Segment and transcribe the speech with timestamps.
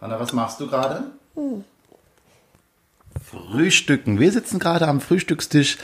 [0.00, 1.04] Hanna, was machst du gerade?
[1.34, 1.64] Hm.
[3.20, 4.20] Frühstücken.
[4.20, 5.76] Wir sitzen gerade am Frühstückstisch.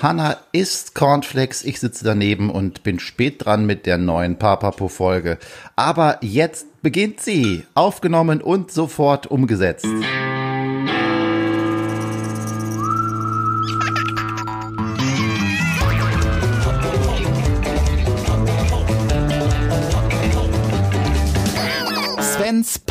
[0.00, 5.38] Hanna isst Cornflakes, ich sitze daneben und bin spät dran mit der neuen Papapo-Folge.
[5.74, 7.64] Aber jetzt beginnt sie.
[7.74, 9.86] Aufgenommen und sofort umgesetzt.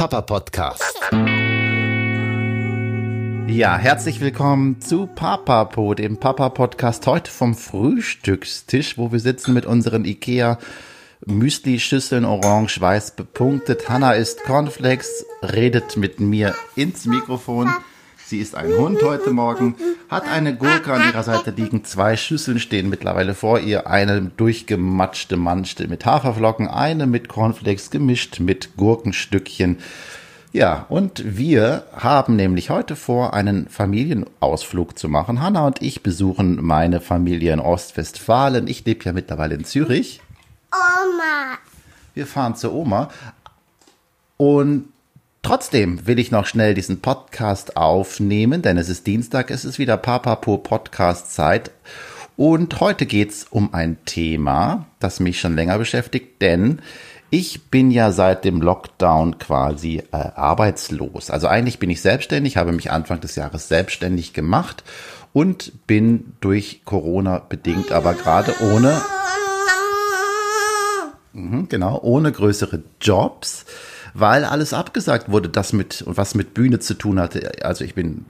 [0.01, 0.99] Papa Podcast.
[3.45, 10.05] Ja, herzlich willkommen zu Papapo, dem Papa-Podcast heute vom Frühstückstisch, wo wir sitzen mit unseren
[10.05, 10.57] Ikea
[11.27, 13.89] Müsli-Schüsseln orange-weiß bepunktet.
[13.89, 17.69] Hanna isst Cornflakes, redet mit mir ins Mikrofon.
[18.31, 19.75] Sie ist ein Hund heute Morgen,
[20.07, 25.35] hat eine Gurke an ihrer Seite liegen, zwei Schüsseln stehen mittlerweile vor ihr, eine durchgematschte
[25.35, 29.79] Manchte mit Haferflocken, eine mit Cornflakes gemischt mit Gurkenstückchen.
[30.53, 35.41] Ja, und wir haben nämlich heute vor, einen Familienausflug zu machen.
[35.41, 38.67] Hanna und ich besuchen meine Familie in Ostwestfalen.
[38.67, 40.21] Ich lebe ja mittlerweile in Zürich.
[40.71, 41.57] Oma.
[42.13, 43.09] Wir fahren zur Oma.
[44.37, 44.85] Und
[45.43, 49.97] trotzdem will ich noch schnell diesen Podcast aufnehmen, denn es ist Dienstag, es ist wieder
[49.97, 51.71] Papapo Podcast Zeit.
[52.37, 56.81] Und heute geht's um ein Thema, das mich schon länger beschäftigt, denn
[57.29, 61.29] ich bin ja seit dem Lockdown quasi äh, arbeitslos.
[61.29, 64.83] Also eigentlich bin ich selbstständig, habe mich Anfang des Jahres selbstständig gemacht
[65.33, 69.01] und bin durch Corona bedingt, aber gerade ohne,
[71.33, 73.65] mhm, genau, ohne größere Jobs,
[74.13, 77.51] weil alles abgesagt wurde, das mit, was mit Bühne zu tun hatte.
[77.63, 78.25] Also ich bin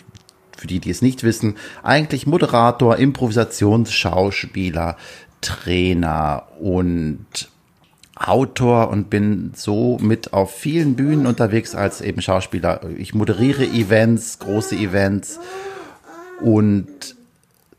[0.58, 4.96] für die, die es nicht wissen, eigentlich Moderator, Improvisationsschauspieler,
[5.42, 7.50] Trainer und
[8.16, 12.82] Autor und bin so mit auf vielen Bühnen unterwegs als eben Schauspieler.
[12.98, 15.40] Ich moderiere Events, große Events
[16.40, 17.16] und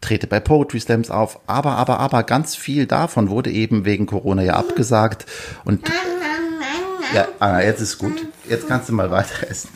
[0.00, 1.38] trete bei Poetry Slams auf.
[1.46, 5.26] Aber, aber, aber ganz viel davon wurde eben wegen Corona ja abgesagt.
[5.64, 5.88] Und
[7.14, 8.26] ja, Anna, jetzt ist gut.
[8.48, 9.68] Jetzt kannst du mal weiter essen.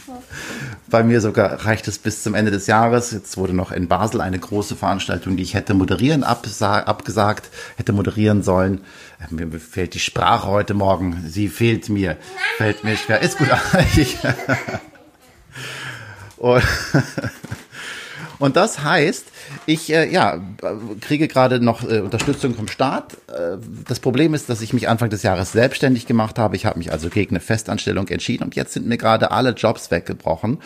[0.88, 3.10] Bei mir sogar reicht es bis zum Ende des Jahres.
[3.10, 8.42] Jetzt wurde noch in Basel eine große Veranstaltung, die ich hätte moderieren, abgesagt, hätte moderieren
[8.42, 8.82] sollen.
[9.30, 11.24] Mir fehlt die Sprache heute Morgen.
[11.26, 12.16] Sie fehlt mir.
[12.56, 13.20] Fällt mir schwer.
[13.20, 13.48] Ist gut.
[16.36, 16.62] Und,
[18.38, 19.26] und das heißt,
[19.66, 20.40] ich äh, ja,
[21.00, 23.14] kriege gerade noch äh, Unterstützung vom Staat.
[23.28, 26.56] Äh, das Problem ist, dass ich mich Anfang des Jahres selbstständig gemacht habe.
[26.56, 29.90] Ich habe mich also gegen eine Festanstellung entschieden und jetzt sind mir gerade alle Jobs
[29.90, 30.58] weggebrochen.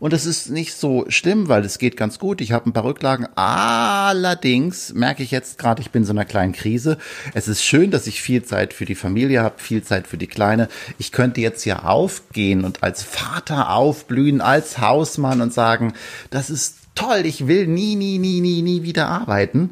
[0.00, 2.42] Und es ist nicht so schlimm, weil es geht ganz gut.
[2.42, 3.26] Ich habe ein paar Rücklagen.
[3.36, 6.98] Allerdings merke ich jetzt gerade, ich bin in so einer kleinen Krise.
[7.32, 10.26] Es ist schön, dass ich viel Zeit für die Familie habe, viel Zeit für die
[10.26, 10.68] Kleine.
[10.98, 15.94] Ich könnte jetzt hier aufgehen und als Vater aufblühen, als Hausmann und sagen,
[16.28, 19.70] das ist toll, ich will nie, nie, nie, nie, nie wieder arbeiten.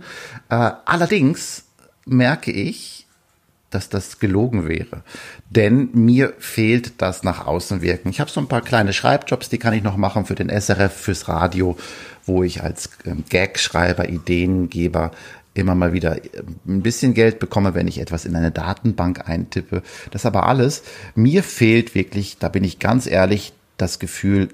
[0.48, 1.64] Äh, allerdings
[2.04, 3.06] merke ich,
[3.70, 5.02] dass das gelogen wäre.
[5.50, 8.10] Denn mir fehlt das nach außen wirken.
[8.10, 10.92] Ich habe so ein paar kleine Schreibjobs, die kann ich noch machen für den SRF,
[10.92, 11.76] fürs Radio,
[12.26, 15.12] wo ich als ähm, Gagschreiber, Ideengeber
[15.54, 19.82] immer mal wieder äh, ein bisschen Geld bekomme, wenn ich etwas in eine Datenbank eintippe.
[20.10, 20.82] Das aber alles.
[21.14, 24.50] Mir fehlt wirklich, da bin ich ganz ehrlich, das Gefühl,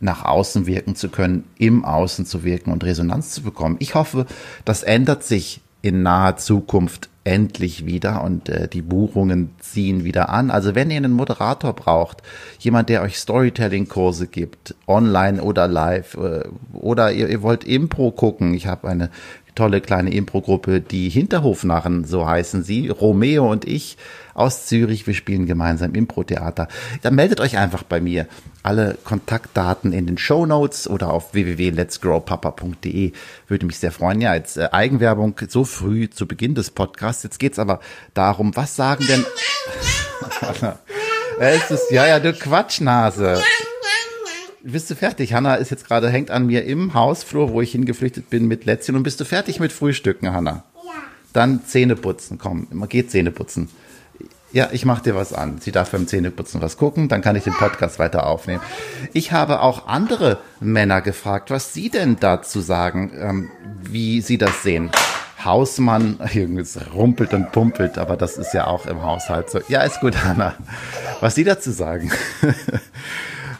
[0.00, 3.76] nach außen wirken zu können, im Außen zu wirken und Resonanz zu bekommen.
[3.78, 4.26] Ich hoffe,
[4.64, 10.50] das ändert sich in naher Zukunft endlich wieder und äh, die Buchungen ziehen wieder an.
[10.50, 12.22] Also wenn ihr einen Moderator braucht,
[12.58, 18.54] jemand, der euch Storytelling-Kurse gibt, online oder live, äh, oder ihr, ihr wollt Impro gucken,
[18.54, 19.10] ich habe eine
[19.58, 23.96] tolle kleine Impro-Gruppe, die Hinterhofnarren, so heißen sie, Romeo und ich
[24.34, 25.08] aus Zürich.
[25.08, 26.68] Wir spielen gemeinsam Impro-Theater.
[27.02, 28.28] Dann meldet euch einfach bei mir.
[28.62, 33.12] Alle Kontaktdaten in den Show Notes oder auf www.letsgrowpapa.de
[33.48, 34.20] würde mich sehr freuen.
[34.20, 37.24] Ja, jetzt äh, Eigenwerbung so früh zu Beginn des Podcasts.
[37.24, 37.80] Jetzt geht's aber
[38.14, 39.26] darum, was sagen denn...
[41.40, 43.42] es ist, ja, ja, du Quatschnase
[44.62, 45.34] bist du fertig?
[45.34, 48.96] Hanna ist jetzt gerade, hängt an mir im Hausflur, wo ich hingeflüchtet bin mit Lätzchen.
[48.96, 50.64] Und bist du fertig mit Frühstücken, Hanna?
[50.74, 50.92] Ja.
[51.32, 53.68] Dann Zähne putzen, komm, immer geht Zähne putzen.
[54.50, 55.58] Ja, ich mach dir was an.
[55.60, 58.62] Sie darf beim Zähneputzen was gucken, dann kann ich den Podcast weiter aufnehmen.
[59.12, 63.50] Ich habe auch andere Männer gefragt, was sie denn dazu sagen, ähm,
[63.82, 64.90] wie sie das sehen.
[65.44, 69.60] Hausmann, irgendwas rumpelt und pumpelt, aber das ist ja auch im Haushalt so.
[69.68, 70.54] Ja, ist gut, Hanna.
[71.20, 72.10] Was Sie dazu sagen.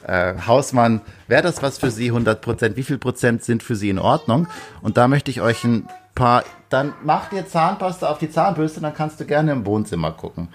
[0.09, 2.77] äh, Hausmann, wäre das was für Sie 100 Prozent?
[2.77, 4.49] Wie viel Prozent sind für Sie in Ordnung?
[4.83, 8.95] Und da möchte ich euch ein paar, dann mach dir Zahnpasta auf die Zahnbürste, dann
[8.95, 10.49] kannst du gerne im Wohnzimmer gucken.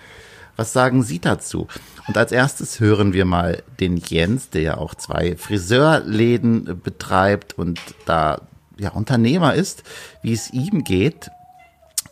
[0.56, 1.68] Was sagen Sie dazu?
[2.08, 7.80] Und als erstes hören wir mal den Jens, der ja auch zwei Friseurläden betreibt und
[8.06, 8.42] da
[8.78, 9.84] ja Unternehmer ist,
[10.22, 11.30] wie es ihm geht.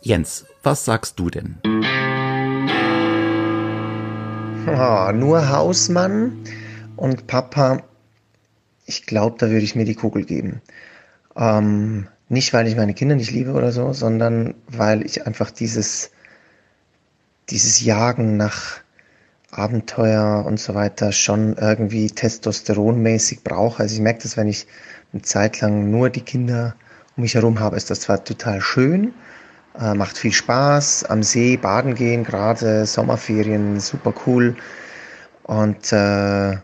[0.00, 1.58] Jens, was sagst du denn?
[4.66, 6.38] Oh, nur Hausmann
[6.96, 7.82] und Papa,
[8.86, 10.60] ich glaube, da würde ich mir die Kugel geben.
[11.36, 16.10] Ähm, nicht, weil ich meine Kinder nicht liebe oder so, sondern weil ich einfach dieses,
[17.50, 18.80] dieses Jagen nach
[19.50, 23.82] Abenteuer und so weiter schon irgendwie testosteronmäßig brauche.
[23.82, 24.66] Also ich merke das, wenn ich
[25.12, 26.74] eine Zeit lang nur die Kinder
[27.16, 29.12] um mich herum habe, ist das zwar total schön,
[29.78, 34.56] äh, macht viel Spaß, am See baden gehen, gerade Sommerferien, super cool.
[35.42, 36.56] Und äh,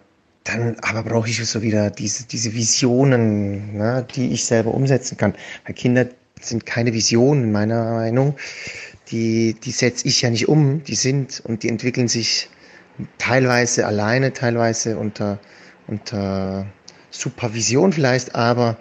[0.48, 5.34] dann aber brauche ich so wieder diese, diese Visionen, ne, die ich selber umsetzen kann.
[5.64, 6.06] Weil Kinder
[6.40, 8.36] sind keine Visionen in meiner Meinung.
[9.10, 12.48] Die, die setze ich ja nicht um, die sind und die entwickeln sich
[13.18, 15.38] teilweise alleine, teilweise unter,
[15.86, 16.66] unter
[17.10, 18.76] Supervision vielleicht, aber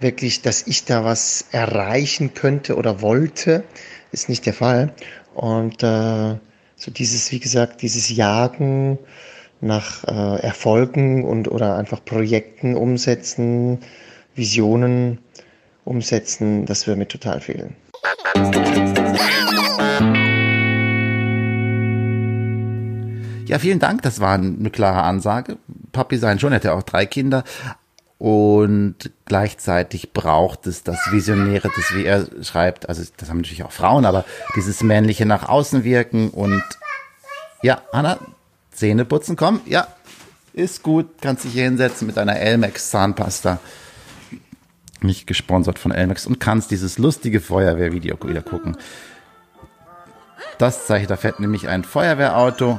[0.00, 3.64] wirklich, dass ich da was erreichen könnte oder wollte,
[4.10, 4.92] ist nicht der Fall.
[5.34, 6.36] Und äh,
[6.76, 8.98] so dieses, wie gesagt, dieses Jagen
[9.62, 13.78] nach äh, Erfolgen und oder einfach Projekten umsetzen,
[14.34, 15.18] Visionen
[15.84, 17.74] umsetzen, das würde mir total fehlen.
[23.46, 24.02] Ja, vielen Dank.
[24.02, 25.58] Das war eine klare Ansage.
[25.92, 27.44] Papi sein schon, hätte auch drei Kinder.
[28.18, 33.72] Und gleichzeitig braucht es das Visionäre, das wie er schreibt, also das haben natürlich auch
[33.72, 34.24] Frauen, aber
[34.54, 36.62] dieses männliche nach außen wirken und
[37.62, 38.18] ja, Anna,
[38.72, 39.86] Zähne putzen, komm, ja,
[40.52, 43.58] ist gut, kannst dich hier hinsetzen mit deiner Elmex Zahnpasta.
[45.00, 48.76] Nicht gesponsert von Elmex und kannst dieses lustige Feuerwehrvideo wieder gucken.
[50.58, 52.78] Das zeigt, da fährt nämlich ein Feuerwehrauto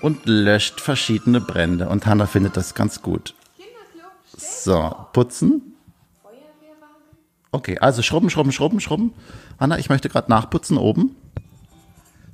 [0.00, 1.88] und löscht verschiedene Brände.
[1.88, 3.34] Und Hanna findet das ganz gut.
[4.36, 5.74] So, putzen.
[7.52, 9.14] Okay, also schrubben, schrubben, schrubben, schrubben.
[9.58, 11.16] Hanna, ich möchte gerade nachputzen oben.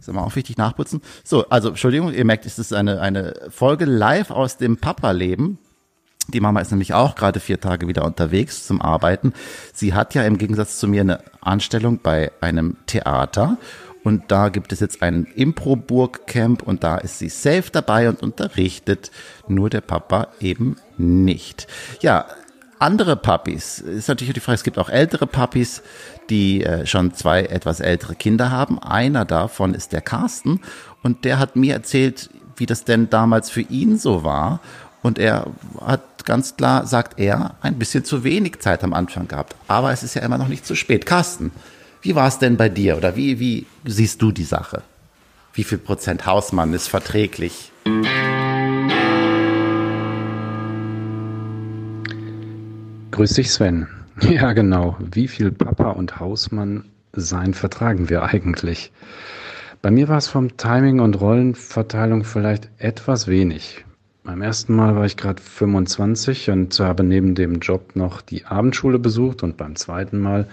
[0.03, 1.01] Ist immer auch wichtig nachputzen.
[1.23, 5.59] So, also Entschuldigung, ihr merkt, es ist eine, eine Folge live aus dem Papa-Leben.
[6.27, 9.33] Die Mama ist nämlich auch gerade vier Tage wieder unterwegs zum Arbeiten.
[9.73, 13.59] Sie hat ja im Gegensatz zu mir eine Anstellung bei einem Theater
[14.03, 19.13] und da gibt es jetzt ein Impro-Burg-Camp und da ist sie safe dabei und unterrichtet.
[19.47, 21.69] Nur der Papa eben nicht.
[22.01, 22.27] Ja,
[22.83, 23.79] andere Puppies.
[23.79, 25.83] Ist natürlich die Frage, es gibt auch ältere Puppies,
[26.31, 28.79] die äh, schon zwei etwas ältere Kinder haben.
[28.81, 30.61] Einer davon ist der Carsten
[31.03, 34.61] und der hat mir erzählt, wie das denn damals für ihn so war.
[35.03, 35.47] Und er
[35.81, 39.57] hat ganz klar, sagt er, ein bisschen zu wenig Zeit am Anfang gehabt.
[39.69, 41.07] Aber es ist ja immer noch nicht zu spät.
[41.07, 41.53] Carsten,
[42.03, 44.83] wie war es denn bei dir oder wie, wie siehst du die Sache?
[45.55, 47.73] Wie viel Prozent Hausmann ist verträglich?
[53.13, 53.89] Grüß dich, Sven.
[54.23, 54.97] Ja, genau.
[54.99, 58.91] Wie viel Papa und Hausmann sein vertragen wir eigentlich?
[59.83, 63.85] Bei mir war es vom Timing und Rollenverteilung vielleicht etwas wenig.
[64.25, 68.99] Beim ersten Mal war ich gerade 25 und habe neben dem Job noch die Abendschule
[68.99, 70.49] besucht und beim zweiten Mal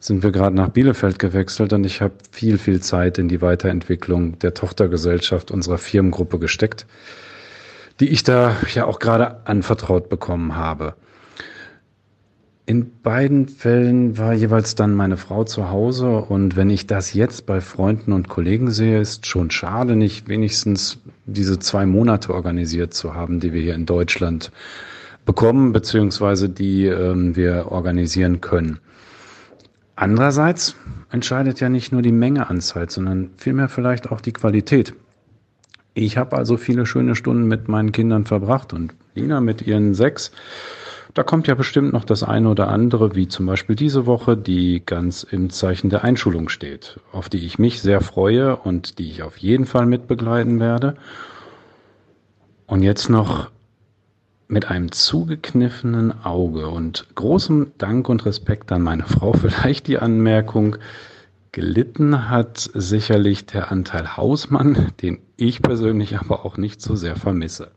[0.00, 4.38] sind wir gerade nach Bielefeld gewechselt und ich habe viel, viel Zeit in die Weiterentwicklung
[4.40, 6.84] der Tochtergesellschaft unserer Firmengruppe gesteckt,
[8.00, 10.94] die ich da ja auch gerade anvertraut bekommen habe.
[12.64, 17.44] In beiden Fällen war jeweils dann meine Frau zu Hause und wenn ich das jetzt
[17.44, 23.14] bei Freunden und Kollegen sehe, ist schon schade, nicht wenigstens diese zwei Monate organisiert zu
[23.14, 24.52] haben, die wir hier in Deutschland
[25.24, 28.78] bekommen, beziehungsweise die ähm, wir organisieren können.
[29.96, 30.76] Andererseits
[31.10, 34.94] entscheidet ja nicht nur die Menge an Zeit, sondern vielmehr vielleicht auch die Qualität.
[35.94, 40.30] Ich habe also viele schöne Stunden mit meinen Kindern verbracht und Lina mit ihren sechs
[41.14, 44.82] da kommt ja bestimmt noch das eine oder andere, wie zum Beispiel diese Woche, die
[44.84, 49.22] ganz im Zeichen der Einschulung steht, auf die ich mich sehr freue und die ich
[49.22, 50.96] auf jeden Fall mitbegleiten werde.
[52.66, 53.50] Und jetzt noch
[54.48, 60.76] mit einem zugekniffenen Auge und großem Dank und Respekt an meine Frau vielleicht die Anmerkung,
[61.52, 67.72] gelitten hat sicherlich der Anteil Hausmann, den ich persönlich aber auch nicht so sehr vermisse.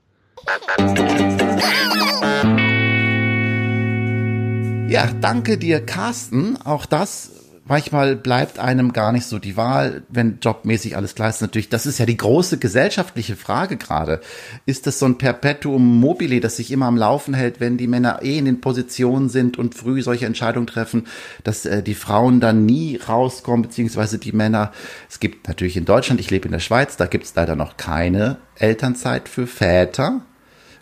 [4.88, 6.58] Ja, danke dir, Carsten.
[6.62, 7.32] Auch das
[7.66, 11.42] manchmal bleibt einem gar nicht so die Wahl, wenn jobmäßig alles klar ist.
[11.42, 14.22] Natürlich, das ist ja die große gesellschaftliche Frage gerade.
[14.66, 18.22] Ist das so ein Perpetuum mobile, das sich immer am Laufen hält, wenn die Männer
[18.22, 21.08] eh in den Positionen sind und früh solche Entscheidungen treffen,
[21.44, 24.72] dass äh, die Frauen dann nie rauskommen, beziehungsweise die Männer.
[25.10, 27.78] Es gibt natürlich in Deutschland, ich lebe in der Schweiz, da gibt es leider noch
[27.78, 30.22] keine Elternzeit für Väter,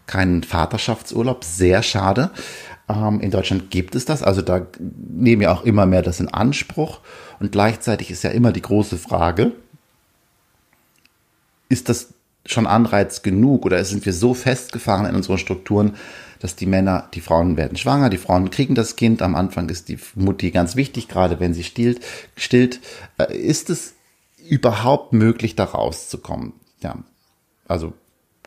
[0.05, 2.31] keinen Vaterschaftsurlaub, sehr schade.
[2.89, 6.27] Ähm, in Deutschland gibt es das, also da nehmen ja auch immer mehr das in
[6.27, 6.99] Anspruch.
[7.39, 9.53] Und gleichzeitig ist ja immer die große Frage,
[11.69, 12.13] ist das
[12.45, 15.95] schon Anreiz genug oder sind wir so festgefahren in unseren Strukturen,
[16.39, 19.87] dass die Männer, die Frauen werden schwanger, die Frauen kriegen das Kind, am Anfang ist
[19.87, 22.01] die Mutti ganz wichtig, gerade wenn sie stillt,
[22.35, 22.81] stillt.
[23.17, 23.93] Äh, ist es
[24.45, 26.51] überhaupt möglich, da rauszukommen?
[26.81, 26.97] Ja,
[27.65, 27.93] also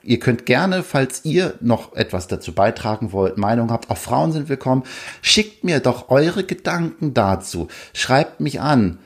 [0.06, 4.48] Ihr könnt gerne, falls ihr noch etwas dazu beitragen wollt, Meinung habt, auch Frauen sind
[4.48, 4.84] willkommen,
[5.20, 7.66] schickt mir doch eure Gedanken dazu.
[7.92, 8.98] Schreibt mich an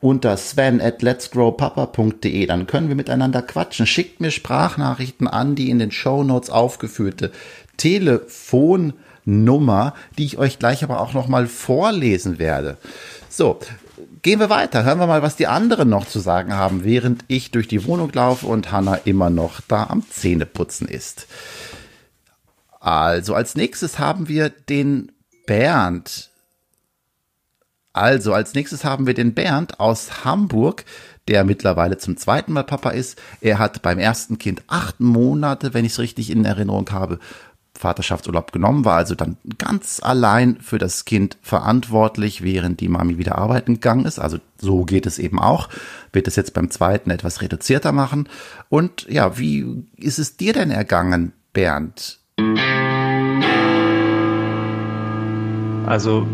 [0.00, 3.86] unter sven at letsgrowpapa.de, dann können wir miteinander quatschen.
[3.86, 7.30] Schickt mir Sprachnachrichten an, die in den Show Notes aufgeführte
[7.76, 12.78] Telefonnummer, die ich euch gleich aber auch nochmal vorlesen werde.
[13.28, 13.58] So,
[14.22, 14.84] gehen wir weiter.
[14.84, 18.12] Hören wir mal, was die anderen noch zu sagen haben, während ich durch die Wohnung
[18.12, 21.26] laufe und Hanna immer noch da am Zähneputzen ist.
[22.80, 25.12] Also, als nächstes haben wir den
[25.46, 26.30] Bernd.
[27.92, 30.84] Also, als nächstes haben wir den Bernd aus Hamburg,
[31.26, 33.20] der mittlerweile zum zweiten Mal Papa ist.
[33.40, 37.18] Er hat beim ersten Kind acht Monate, wenn ich es richtig in Erinnerung habe,
[37.78, 43.38] Vaterschaftsurlaub genommen, war also dann ganz allein für das Kind verantwortlich, während die Mami wieder
[43.38, 44.18] arbeiten gegangen ist.
[44.18, 45.68] Also so geht es eben auch.
[46.12, 48.28] Wird es jetzt beim zweiten etwas reduzierter machen.
[48.68, 52.18] Und ja, wie ist es dir denn ergangen, Bernd?
[55.86, 56.26] Also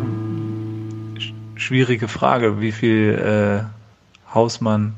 [1.54, 4.94] schwierige Frage, wie viel äh, Hausmann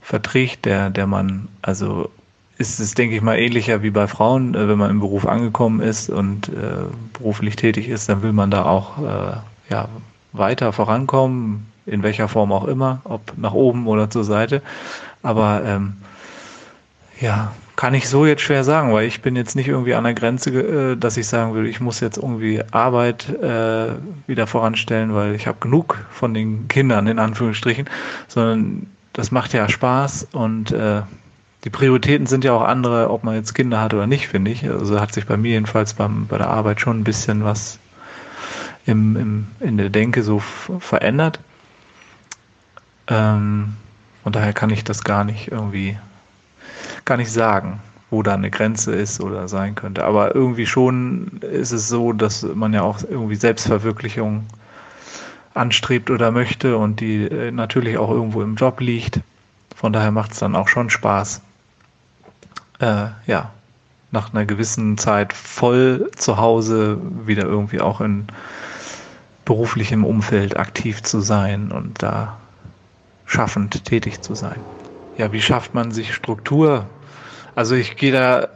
[0.00, 1.48] verträgt der, der Mann.
[1.62, 2.10] Also
[2.60, 4.54] ist es, denke ich mal, ähnlicher wie bei Frauen.
[4.54, 8.50] Äh, wenn man im Beruf angekommen ist und äh, beruflich tätig ist, dann will man
[8.50, 9.36] da auch äh,
[9.70, 9.88] ja,
[10.32, 14.62] weiter vorankommen, in welcher Form auch immer, ob nach oben oder zur Seite.
[15.22, 15.94] Aber ähm,
[17.18, 20.12] ja, kann ich so jetzt schwer sagen, weil ich bin jetzt nicht irgendwie an der
[20.12, 23.92] Grenze, äh, dass ich sagen würde, ich muss jetzt irgendwie Arbeit äh,
[24.26, 27.88] wieder voranstellen, weil ich habe genug von den Kindern in Anführungsstrichen,
[28.28, 31.00] sondern das macht ja Spaß und äh,
[31.64, 34.68] die Prioritäten sind ja auch andere, ob man jetzt Kinder hat oder nicht, finde ich.
[34.68, 37.78] Also hat sich bei mir jedenfalls beim, bei der Arbeit schon ein bisschen was
[38.86, 41.38] im, im, in der Denke so verändert.
[43.08, 43.76] Ähm,
[44.24, 45.98] und daher kann ich das gar nicht irgendwie,
[47.04, 50.04] gar nicht sagen, wo da eine Grenze ist oder sein könnte.
[50.04, 54.46] Aber irgendwie schon ist es so, dass man ja auch irgendwie Selbstverwirklichung
[55.52, 59.20] anstrebt oder möchte und die äh, natürlich auch irgendwo im Job liegt.
[59.76, 61.42] Von daher macht es dann auch schon Spaß,
[62.80, 63.50] äh, ja,
[64.10, 68.26] nach einer gewissen Zeit voll zu Hause wieder irgendwie auch in
[69.44, 72.38] beruflichem Umfeld aktiv zu sein und da
[73.26, 74.60] schaffend tätig zu sein.
[75.16, 76.86] Ja, wie schafft man sich Struktur?
[77.54, 78.48] Also ich gehe da,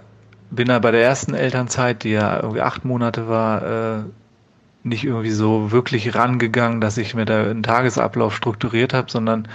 [0.51, 4.03] bin da bei der ersten Elternzeit, die ja irgendwie acht Monate war, äh,
[4.83, 9.49] nicht irgendwie so wirklich rangegangen, dass ich mir da einen Tagesablauf strukturiert habe, sondern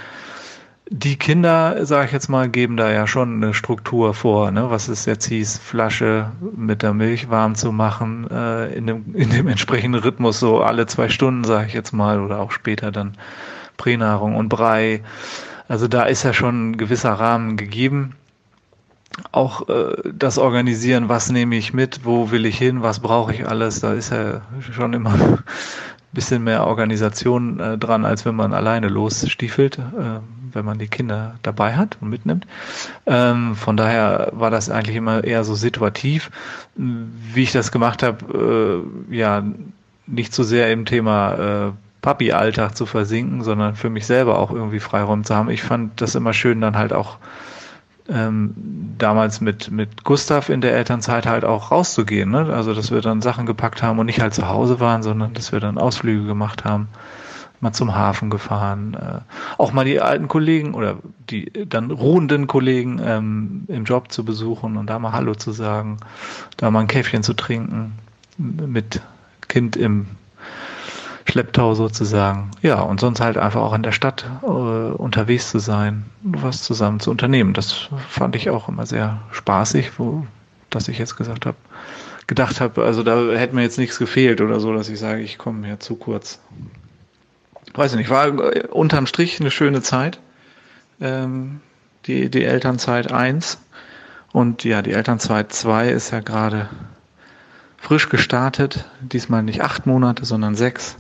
[0.92, 4.72] die Kinder, sage ich jetzt mal, geben da ja schon eine Struktur vor, ne?
[4.72, 9.30] was es jetzt hieß, Flasche mit der Milch warm zu machen, äh, in, dem, in
[9.30, 13.16] dem entsprechenden Rhythmus, so alle zwei Stunden, sage ich jetzt mal, oder auch später dann
[13.78, 15.04] Pränahrung und Brei.
[15.68, 18.16] Also da ist ja schon ein gewisser Rahmen gegeben.
[19.32, 23.48] Auch äh, das Organisieren, was nehme ich mit, wo will ich hin, was brauche ich
[23.48, 24.42] alles, da ist ja
[24.72, 25.40] schon immer
[26.14, 29.78] bisschen mehr Organisation äh, dran, als wenn man alleine losstiefelt.
[29.78, 30.20] Äh,
[30.54, 32.46] wenn man die Kinder dabei hat und mitnimmt.
[33.06, 36.32] Ähm, von daher war das eigentlich immer eher so situativ.
[36.76, 39.44] Wie ich das gemacht habe, äh, ja,
[40.08, 44.80] nicht so sehr im Thema äh, Papi-Alltag zu versinken, sondern für mich selber auch irgendwie
[44.80, 45.50] Freiraum zu haben.
[45.50, 47.18] Ich fand das immer schön, dann halt auch
[48.10, 48.54] ähm,
[48.98, 52.32] damals mit, mit Gustav in der Elternzeit halt auch rauszugehen.
[52.32, 52.54] Ne?
[52.54, 55.52] Also, dass wir dann Sachen gepackt haben und nicht halt zu Hause waren, sondern dass
[55.52, 56.90] wir dann Ausflüge gemacht haben
[57.62, 59.20] mal zum Hafen gefahren, äh,
[59.58, 60.98] auch mal die alten Kollegen oder
[61.30, 65.98] die dann ruhenden Kollegen ähm, im Job zu besuchen und da mal Hallo zu sagen,
[66.58, 67.94] da mal ein Käffchen zu trinken
[68.38, 69.02] mit
[69.48, 70.08] Kind im
[71.30, 72.52] Schlepptau sozusagen.
[72.62, 77.00] Ja, und sonst halt einfach auch in der Stadt äh, unterwegs zu sein, was zusammen
[77.00, 77.54] zu unternehmen.
[77.54, 80.26] Das fand ich auch immer sehr spaßig, wo,
[80.70, 81.58] dass ich jetzt gesagt habe,
[82.28, 85.38] gedacht habe, also da hätte mir jetzt nichts gefehlt oder so, dass ich sage, ich
[85.38, 86.40] komme mir zu kurz.
[87.74, 90.20] weiß ich nicht, war äh, unterm Strich eine schöne Zeit.
[91.00, 91.62] Ähm,
[92.06, 93.60] die, die Elternzeit 1.
[94.32, 96.70] Und ja, die Elternzeit 2 ist ja gerade
[97.82, 98.86] frisch gestartet.
[99.02, 100.96] Diesmal nicht acht Monate, sondern sechs.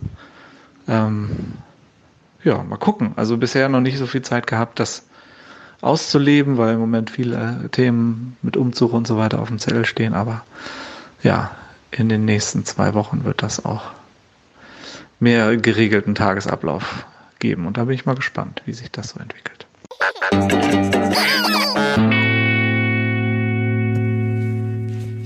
[0.87, 1.53] Ähm,
[2.43, 3.13] ja, mal gucken.
[3.15, 5.05] Also bisher noch nicht so viel Zeit gehabt, das
[5.81, 9.85] auszuleben, weil im Moment viele äh, Themen mit Umzug und so weiter auf dem Zettel
[9.85, 10.13] stehen.
[10.13, 10.43] Aber
[11.23, 11.51] ja,
[11.91, 13.91] in den nächsten zwei Wochen wird das auch
[15.19, 17.05] mehr geregelten Tagesablauf
[17.39, 17.67] geben.
[17.67, 19.65] Und da bin ich mal gespannt, wie sich das so entwickelt.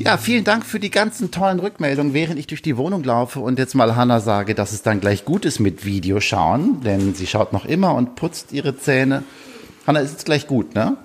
[0.06, 3.58] Ja, vielen Dank für die ganzen tollen Rückmeldungen, während ich durch die Wohnung laufe und
[3.58, 7.54] jetzt mal Hanna sage, dass es dann gleich gut ist mit Videoschauen, denn sie schaut
[7.54, 9.24] noch immer und putzt ihre Zähne.
[9.88, 10.98] Hanna, ist jetzt gleich gut, ne?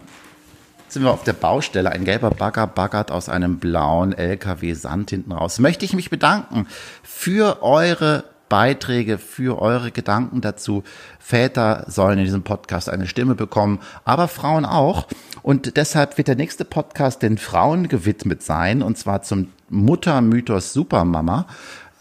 [0.85, 1.93] Jetzt sind wir auf der Baustelle.
[1.93, 5.61] Ein gelber Bagger baggert aus einem blauen LKW Sand hinten raus.
[5.61, 6.67] Möchte ich mich bedanken
[7.05, 10.83] für eure Beiträge, für eure Gedanken dazu.
[11.19, 15.07] Väter sollen in diesem Podcast eine Stimme bekommen, aber Frauen auch.
[15.43, 21.47] Und deshalb wird der nächste Podcast den Frauen gewidmet sein, und zwar zum Muttermythos Supermama.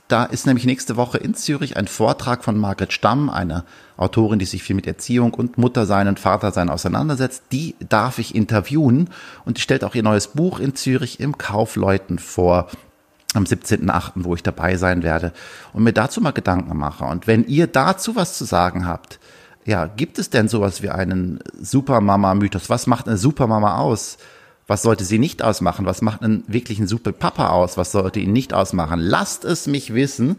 [0.07, 3.65] Da ist nämlich nächste Woche in Zürich ein Vortrag von Margret Stamm, eine
[3.97, 7.43] Autorin, die sich viel mit Erziehung und Muttersein und Vatersein auseinandersetzt.
[7.51, 9.09] Die darf ich interviewen
[9.43, 12.67] und die stellt auch ihr neues Buch in Zürich im Kaufleuten vor
[13.37, 15.31] am 17.8., wo ich dabei sein werde
[15.73, 17.05] und mir dazu mal Gedanken mache.
[17.05, 19.19] Und wenn ihr dazu was zu sagen habt,
[19.65, 22.69] ja, gibt es denn sowas wie einen Supermama-Mythos?
[22.69, 24.17] Was macht eine Supermama aus?
[24.65, 25.85] Was sollte sie nicht ausmachen?
[25.85, 27.77] Was macht einen wirklichen Superpapa aus?
[27.77, 28.99] Was sollte ihn nicht ausmachen?
[28.99, 30.37] Lasst es mich wissen.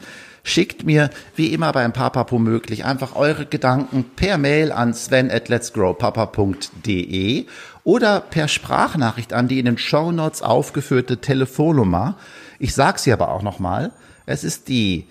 [0.49, 5.51] Schickt mir, wie immer beim Papapo möglich, einfach eure Gedanken per Mail an sven at
[5.51, 7.45] letsgrowpapa.de
[7.85, 12.17] oder per Sprachnachricht an die in den Show Notes aufgeführte Telefonnummer.
[12.59, 13.93] Ich sage sie aber auch nochmal.
[14.25, 15.07] Es ist die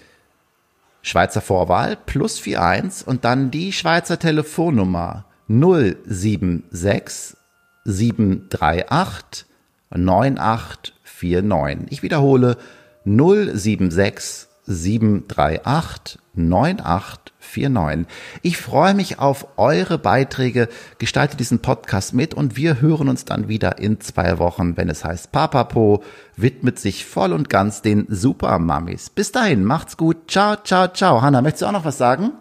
[1.04, 7.38] Schweizer Vorwahl plus 41 und dann die Schweizer Telefonnummer 076
[7.86, 9.46] 738
[9.92, 11.92] 9849.
[11.92, 12.58] Ich wiederhole
[13.06, 18.06] 076 738 9849.
[18.44, 20.70] Ich freue mich auf eure Beiträge.
[21.00, 25.04] Gestaltet diesen Podcast mit und wir hören uns dann wieder in zwei Wochen, wenn es
[25.04, 26.04] heißt Papapo
[26.36, 29.10] widmet sich voll und ganz den Supermamis.
[29.10, 30.30] Bis dahin, macht's gut.
[30.30, 31.22] Ciao, ciao, ciao.
[31.22, 32.32] Hanna, möchtest du auch noch was sagen?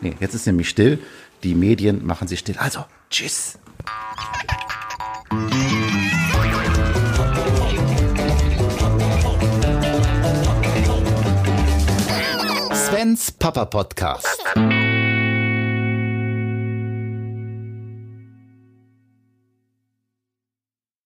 [0.00, 0.98] Nee, jetzt ist nämlich still.
[1.42, 2.56] Die Medien machen sie still.
[2.58, 3.58] Also, tschüss.
[13.08, 14.77] Svens Papa Podcast.